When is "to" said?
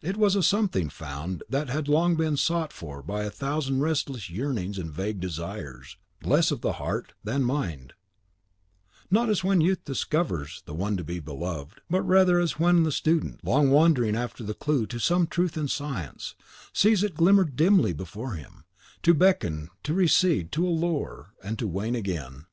10.96-11.04, 14.86-14.98, 19.02-19.12, 19.82-19.92, 20.50-20.66, 21.58-21.68